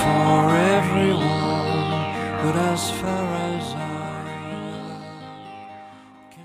[0.00, 1.68] for everyone
[2.72, 3.80] as far as i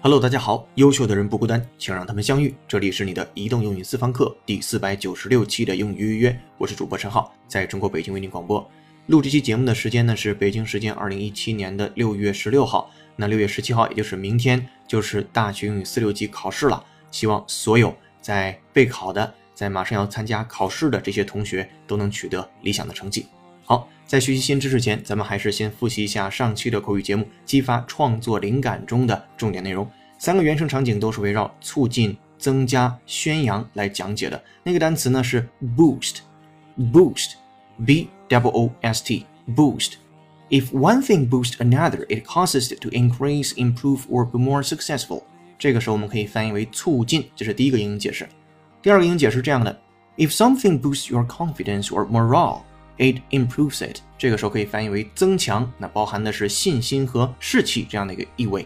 [0.02, 8.70] hello 大家好优秀的人不孤单请让他们相遇这里是你的移动英语私房课第四百九十六期的英语预约我是主播陈浩在中国北京为您广播
[9.08, 23.26] 录这期节目的时间呢是北京时间二零一七年的六月十六号那六月十七号也就是明天就是大学英语四六级考试了希望所有在备考的在马上要参加考试的这些同学都能取得理想的成绩。
[23.68, 29.90] 好，在学习新知识前，咱们还是先复习一下上期的口语节目《激发创作灵感》中的重点内容。
[30.20, 34.39] 三个原生场景都是围绕促进、增加、宣扬来讲解的。
[34.62, 39.94] 那个单词呢是 boost，boost，b double o s t，boost。
[40.52, 45.23] If one thing boosts another, it causes it to increase, improve, or be more successful。
[45.58, 48.30] 这个时候我们可以翻译为促进，这是第一个英语解释。
[48.84, 49.82] 第二个英语解释这样的
[50.17, 52.61] ：If something boosts your confidence or morale。
[52.98, 58.66] It improves it，这个时候可以翻译为增强，那包含的是信心和士气这样的一个意味。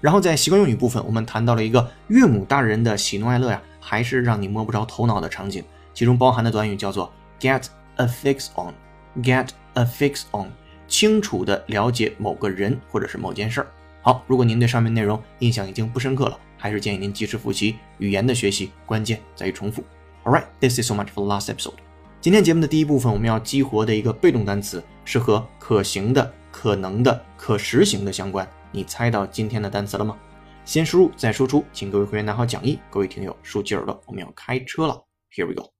[0.00, 5.62] 然后在习惯用语部分，我们谈到了一个岳母大人的喜怒哀乐呀，还是让你摸不着头脑的场景，
[5.94, 10.48] 其中包含的短语叫做 get a fix on，get a fix on，
[10.88, 13.66] 清楚的了解某个人或者是某件事儿。
[14.02, 17.76] 好，如果您对上面内容印象已经不深刻了，还是建议您及时复习。
[17.98, 19.84] 语言的学习关键在于重复。
[20.24, 21.89] All right，this is so much for the last episode。
[22.21, 28.49] 今天节目的第一部分，我们要激活的一个被动单词是和可行的、可能的、可实行的相关。
[28.71, 30.17] 你猜到今天的单词了吗？
[30.65, 35.05] 先输入再输出，请各位会员拿好讲义，各位听友竖起耳朵，我们要开车了。
[35.31, 35.71] Here we go.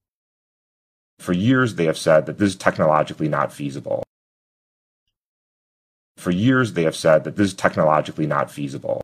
[1.18, 4.04] For years, they have said that this is technologically not feasible.
[6.18, 9.02] For years, they have said that this is technologically not feasible.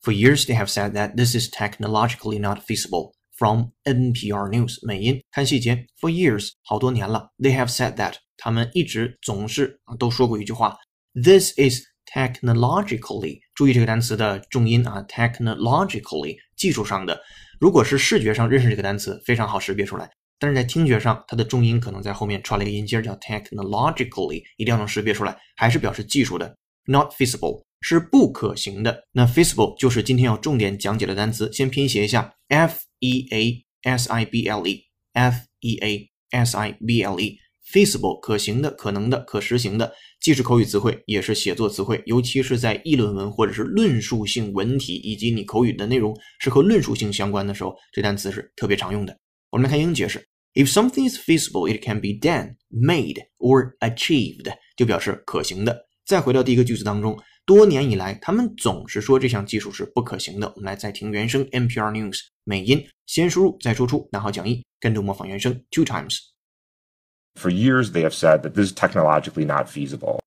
[0.00, 3.12] For years, they have said that this is technologically not feasible.
[3.37, 10.77] From NPR News 美音看细节，For years 好多年了，They have said that 他们一直总是啊都说过一句话
[11.13, 17.21] ，This is technologically 注意这个单词的重音啊，technologically 技术上的。
[17.59, 20.09] 如果是视觉上认识这个单词，非常好识别出来，
[20.39, 27.64] 但是在听觉上，它的重音可能在后面串了一个音节叫 technologically，一定要能识别出来，还是表示技术的，not feasible。
[27.81, 29.03] 是不可行的。
[29.11, 37.03] 那 feasible 就是今天要重点讲解的单词，先拼写一下 f e a s i b l e，f e a s i b
[37.03, 49.15] l e，feasible 可行的、可能的、可实行的，既是口语词汇，也是写作词汇，尤其是在议论文或者是论述性文体以及你口语的内容是和论述性相关的时候，这单词是特别常用的。
[49.51, 55.85] 我们来看英语解释：If something is feasible, it can be done, made, or achieved，就表示可行的。
[56.05, 57.15] 再回到第一个句子当中。
[57.44, 60.48] 多年以来，他们总是说这项技术是不可行的。
[60.54, 70.18] 我们来再听原声 NPR News 美音，先输入再输出，拿好讲义，跟着模仿原声 two times。For years, they have said that this is technologically not feasible.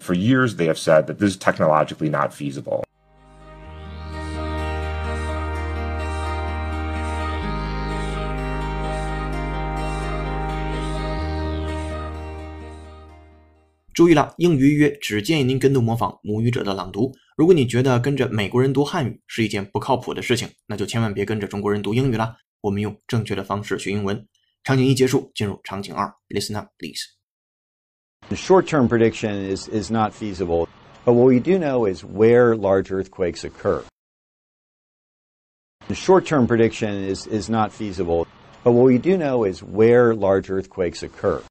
[0.00, 2.84] For years, they have said that this is technologically not feasible.
[13.98, 17.12] 注意了，英语约只建议您跟读模仿母语者的朗读。
[17.36, 22.36] 如果你觉得跟着美国人读汉语是一件不靠谱的事情，那就千万别跟着中国人读英语了。
[22.60, 24.26] 我们用正确的方式学英文。
[24.64, 26.12] 场景一结束，进入场景二。
[26.30, 27.02] Listen up, please.
[28.28, 30.66] The short-term prediction is is not feasible,
[31.04, 33.84] but what we do know is where large earthquakes occur.
[35.88, 38.26] The short-term prediction is is not feasible,
[38.64, 41.42] but what we do know is where large earthquakes occur.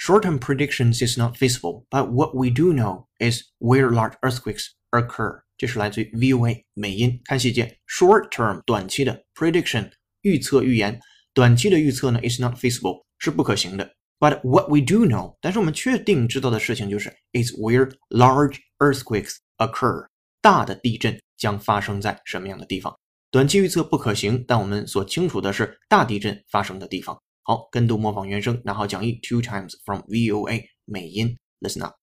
[0.00, 5.42] Short-term predictions is not feasible, but what we do know is where large earthquakes occur.
[5.56, 7.78] 这是来自于 VOA 美音，看细节。
[7.88, 9.90] Short-term 短期的 prediction
[10.20, 11.00] 预测预言，
[11.32, 13.90] 短期的预测呢 is not feasible 是不可行的。
[14.18, 20.06] But what we do know，但是我们确定知道的事情就是 is where large earthquakes occur，
[20.42, 22.94] 大的地震将发生在什么样的地方。
[23.30, 27.20] 短期预测不可行，但我们所清楚的是大地震发生的地方。
[27.42, 31.94] 好，跟读模仿原声，拿好讲义 two times from VOA 美音，listen up.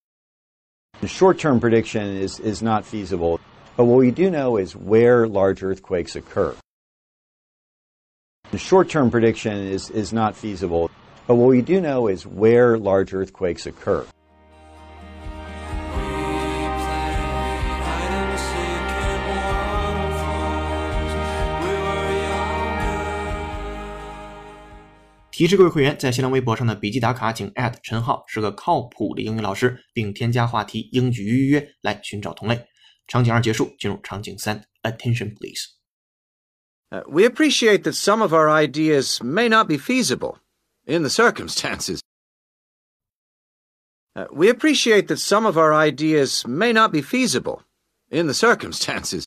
[1.02, 3.40] The short-term prediction is is not feasible,
[3.76, 6.56] but what we do know is where large earthquakes occur.
[8.52, 10.90] The short-term prediction is is not feasible,
[11.28, 14.06] but what we do know is where large earthquakes occur.
[25.38, 27.52] 提示各位会员，在新浪微博上的笔记打卡，请
[27.82, 32.68] 陈浩是个靠谱的英语老师，并添加话题“英语预约”来寻找同类。
[33.08, 34.64] 场景二结束，进入场景三。
[34.84, 35.70] Attention, please.
[36.92, 40.38] Uh, we appreciate that some of our ideas may not be feasible
[40.86, 42.00] in the circumstances.
[44.16, 47.62] Uh, we appreciate that some of our ideas may not be feasible
[48.12, 49.26] in the circumstances.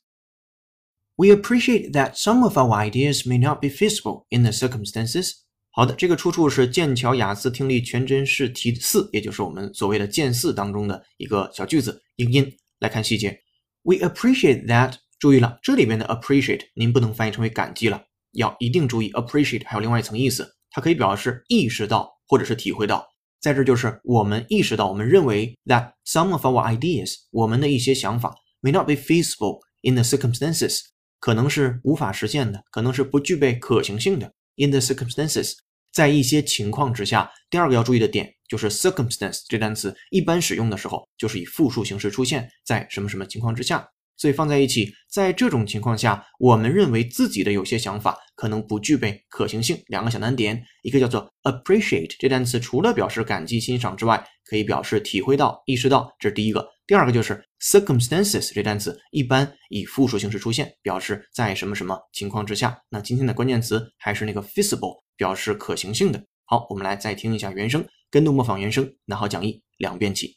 [1.17, 5.43] We appreciate that some of our ideas may not be feasible in the circumstances.
[5.74, 12.46] 好的，这个出处是剑桥雅思听力全真试题四，也就是我们所谓的剑四当中的一个小句子英音。
[12.80, 13.40] 来看细节
[13.82, 14.96] ，We appreciate that。
[15.18, 18.02] 注意了，这里边的 appreciate 您不能翻译成为感激了，
[18.32, 23.08] 要一定注意 appreciate 还有另外一层意思，它可以表示意识到或者是体会到。
[23.40, 30.80] 在这就是我们意识到，我们认为 that some of our ideas，我们的一些想法 may not be feasible in the circumstances，
[31.18, 34.34] 可能是无法实现的，可能是不具备可行性的。
[34.56, 35.54] In the circumstances，
[35.92, 43.88] 在一些情况之下，第二个要注意的点就是 circumstance 这单词一般使用的时候就是以复数形式出现，在什么什么情况之下。
[44.22, 49.76] 所以放在一起，在这种情况下，我们认为自己的有些想法可能不具备可行性。
[49.88, 56.64] 两个小难点，一个叫做 appreciate 这单词，除了表示感激、欣赏之外，可以表示体会到、意识到，这是第一个。
[56.86, 62.80] 第二个就是 circumstances 这单词，一般以复数形式出现，表示在什么什么情况之下。
[62.90, 66.24] 那今天的关键词还是那个 feasible，表示可行性的。
[66.44, 70.36] 好，我们来再听一下原声，跟读模仿原声，拿好讲义，两遍起。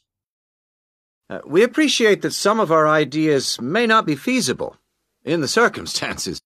[1.28, 4.76] We appreciate that some of our ideas may not be feasible
[5.24, 6.38] in the circumstances.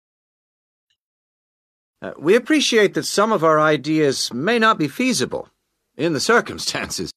[2.00, 5.48] Uh, we appreciate that some of our ideas may not be feasible
[5.96, 7.10] in the circumstances.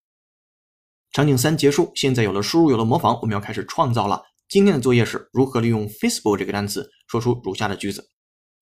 [1.11, 4.23] 场景三结束，现在有了输入，有了模仿，我们要开始创造了。
[4.49, 8.09] 今天的作业是如何利用 feasible 这个单词说出如下的句子：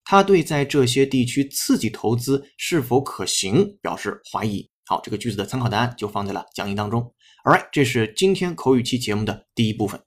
[0.04, 4.69] 他对在这些地区刺激投资是否可行表示怀疑。
[4.86, 7.13] 好，这个句子的参考答案就放在了讲义当中。
[7.45, 9.97] All right，这是今天口语期节目的第一部分。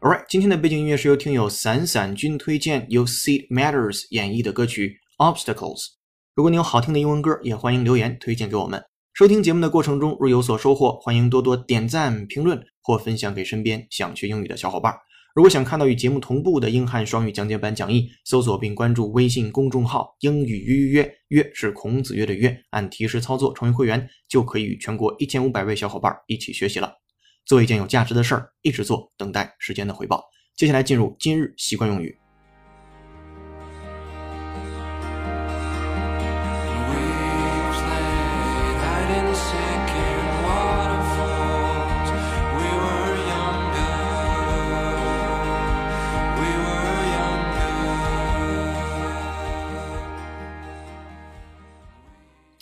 [0.00, 5.00] All right，今天的背景音乐是由听友散散君推荐，由 Seed Matters 演绎的歌曲
[5.34, 5.78] 《Obstacles》。
[6.36, 8.84] 如果你有好听的英文歌，也欢迎留言推荐给我们。
[9.14, 14.94] 收听节目的过程中，若有所收获，欢迎多多点赞、评论或分享给身边想学英语的小伙伴。
[15.34, 26.92] 如果想看到与节目同步的英汉双语讲解版讲义，搜索并关注微信公众号“英语约约约”，是孔子约的约，按提示操作成为会员，就可以与全国一千五百位小伙伴一起学习了。
[27.46, 30.22] 做一件有价值的事儿，一直做，等待时间的回报。
[30.54, 32.14] 接下来进入今日习惯用语。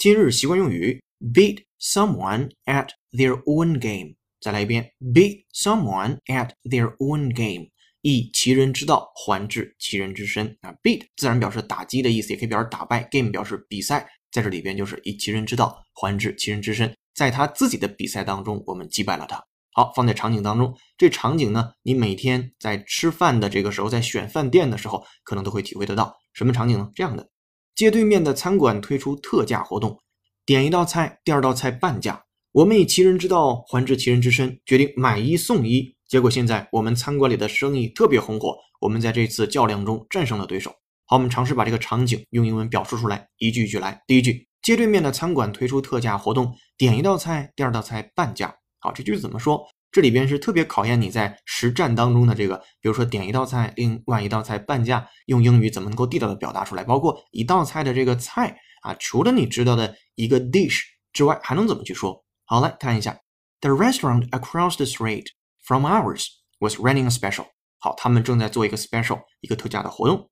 [0.04, 1.02] 今日习惯用语
[1.32, 4.14] ：beat someone at their own game。
[4.38, 7.70] 再来一遍：beat someone at their own game，
[8.02, 10.58] 以其人之道还治其人之身。
[10.60, 16.94] 啊，beat 自然表示打击的意思，也可以表示打败；game 表示比赛，在这里边就是以其人之道还治其人之身。
[17.14, 19.42] 在他自己的比赛当中，我们击败了他。
[19.72, 26.14] 好，放在场景当中，这场景呢，你每天在吃饭的这个时候，在选饭店的时候，可能都会体会得到。
[26.34, 26.90] 什么场景呢？
[26.94, 27.26] 这样的。
[27.74, 29.98] 街对面的餐馆推出特价活动，
[30.46, 32.24] 点一道菜，第二道菜半价。
[32.52, 35.92] 我们以其人之道还治其人之身，决定买一送一。
[36.06, 40.70] 结果现在我们餐馆里的生意特别红火，我们在这次较量中战胜了对手。
[41.06, 44.00] 好，我们尝试把这个场景用英文表述出来，一句一句来。
[44.06, 48.54] 第一句，街对面的餐馆推出特价活动，点一道菜，第二道菜半价。
[48.78, 49.66] 好，这句怎么说？
[49.94, 56.82] 这里边是特别考验你在实战当中的这个，比如说点一道菜，另外一道菜半价，用英语怎么能够地道的表达出来？
[56.82, 60.80] 包括一道菜的这个菜啊，除了你知道的一个 dish
[61.12, 62.24] 之外，还能怎么去说？
[62.44, 63.20] 好，来看一下
[63.60, 65.26] ，The restaurant across the street
[65.62, 66.26] from ours
[66.58, 67.46] was running a special。
[67.78, 70.28] 好，他们正在做一个 special，一个特价的活动。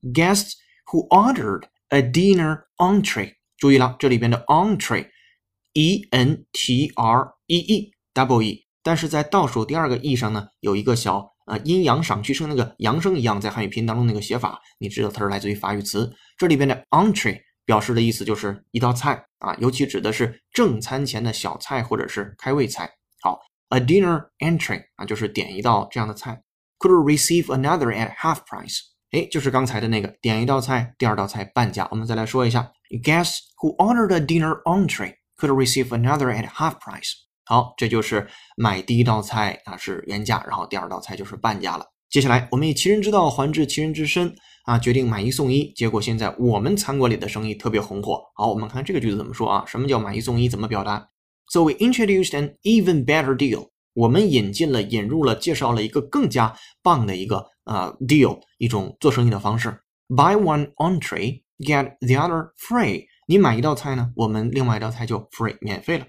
[0.00, 0.54] Guests
[0.86, 8.64] who ordered a dinner entree，注意了，这里边的 entree，e n t r e e，double e。
[8.82, 16.12] 但是在倒数第二个 e 上呢，有一个小呃阴阳赏去声那个阳声一样，在汉语拼音当中那个写法，你知道它是来自于法语词。
[16.36, 22.90] 这里边的 entree 表示的意思就是一道菜啊，尤其指的是正餐前的小菜或者是开胃菜。
[23.20, 26.42] 好，a dinner entree 啊，就是点一道这样的菜。
[26.78, 28.80] Could receive another at half price，
[29.12, 31.86] 哎，就是刚才的那个点一道菜，第二道菜半价。
[31.92, 32.72] 我们再来说一下
[33.04, 37.12] ，Guests who ordered a dinner entree could receive another at half price。
[37.44, 41.86] 好，这就是买第一道菜啊是原价，然后第二道菜就是半价了。
[42.08, 44.34] 接下来，我们以其人之道还治其人之身
[44.64, 45.72] 啊，决定买一送一。
[45.72, 48.22] 结果现在我们餐馆里的生意特别红火。
[48.34, 49.64] 好，我们看这个句子怎么说啊？
[49.66, 50.48] 什么叫买一送一？
[50.48, 51.08] 怎么表达
[51.50, 53.70] So we introduced an even better deal.
[53.94, 59.68] 我们引进了、引入了、介绍了一个更加棒的一个呃 deal，一种做生意的方式。
[60.08, 63.06] Buy one entree, get the other free.
[63.26, 66.06] 你买一道菜呢，我们另外一道菜就 free 免费了。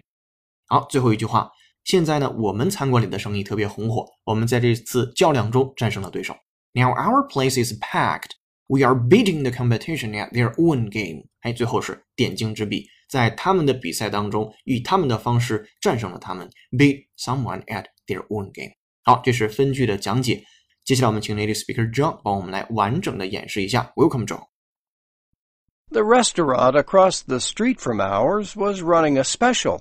[0.73, 1.51] 好，最后一句话。
[1.85, 6.37] 现在呢，我们餐馆里的生意特别红火，我们在这次较量中战胜了对手。
[6.75, 8.33] Now our place is packed.
[8.67, 11.25] We are beating the competition at their own game.
[11.41, 18.75] 哎，最后是点睛之笔，在他们的比赛当中，以他们的方式战胜了他们，beat someone at their own game。
[19.05, 20.45] 好，这是分句的讲解。
[20.85, 23.91] 接下来我们请 native speaker John 帮我们来完整的演示一下。
[23.97, 24.45] Welcome, John.
[25.91, 29.81] The restaurant across the street from ours was running a special.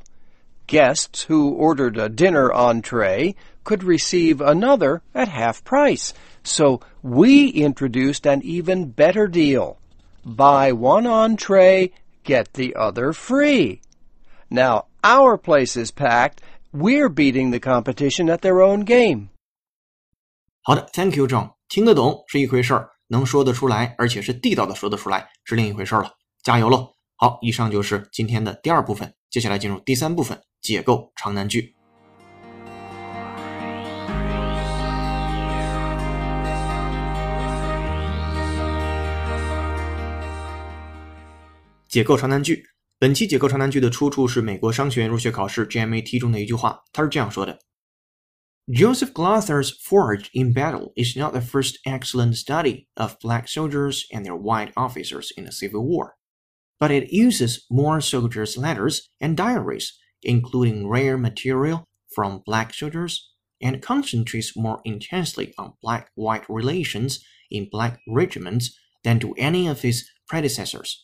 [0.67, 6.13] Guests who ordered a dinner entree could receive another at half price.
[6.43, 9.77] So we introduced an even better deal.
[10.25, 11.91] Buy one entree,
[12.23, 13.81] get the other free.
[14.49, 16.41] Now our place is packed.
[16.73, 19.29] We're beating the competition at their own game.
[20.63, 21.51] 好的，Thank you, John。
[21.69, 26.11] 听得懂是一回事儿，能说得出来，而且是地道的说得出来，是另一回事儿了。
[26.43, 26.89] 加油喽！
[27.15, 30.39] 好，以上就是今天的第二部分，接下来进入第三部分。
[30.61, 31.73] 解构长难句。
[41.87, 42.63] 解构长难句。
[42.99, 47.59] 本期解构长难句的出处是美国商学院入学考试 GMAT 中的一句话，它是这样说的：“
[48.67, 54.35] Joseph Glather's Forge in Battle is not the first excellent study of black soldiers and their
[54.35, 56.15] white officers in the Civil War,
[56.79, 59.91] but it uses more soldiers' letters and diaries
[60.22, 63.18] including rare material from black soldiers,
[63.60, 67.18] and concentrates more intensely on black white relations
[67.50, 68.70] in black regiments
[69.02, 70.94] than do any of his predecessors.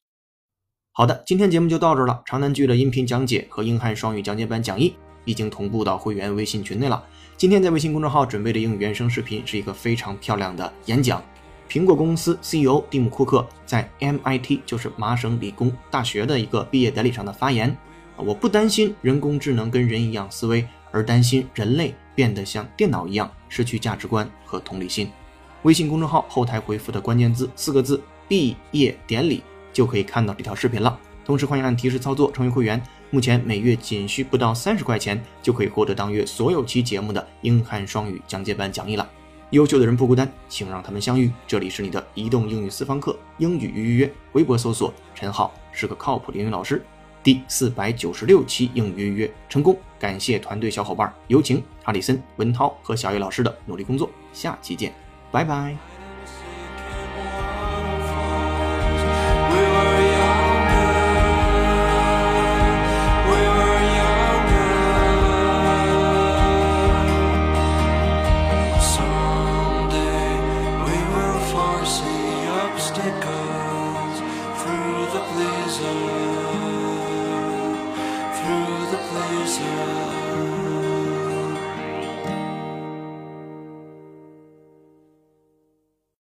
[0.93, 2.23] 好的，今天节目就到这儿了。
[2.27, 4.95] 长难句的音频讲解和英汉双语讲解版讲义
[5.25, 7.05] 已经同步到会员微信群内了。
[7.37, 11.23] 今天在微信公众号准备的英语原声视频是一个非常漂亮的演讲。
[11.69, 17.77] 苹果公司 CEO 蒂姆·库克在 MIT，就是麻省理工大学的一个毕业典礼上的发言。
[18.19, 25.09] 我不担心人工智能跟人一样思维，而担心人类变得像电脑一样失去价值观和同理心。
[25.63, 30.99] 微信公众号后台回复的关键字四个字“毕业典礼”就可以看到这条视频了。
[31.25, 39.09] 同时欢迎按提示操作成为会员，目前每月仅需不到三十块钱就可以获得当月所有期节目的英汉双语讲解版讲义了。
[39.51, 41.31] 优秀的人不孤单，请让他们相遇。
[41.47, 46.85] 这里是你的移动英语私房课，英语预约，微博搜索陈浩是个靠谱的英语老师。
[47.23, 54.11] 第四百九十六期应约约成功，感谢团队小伙伴，有请哈里森、文涛和小叶老师的努力工作。
[54.33, 54.93] 下期见，
[55.31, 55.88] 拜拜。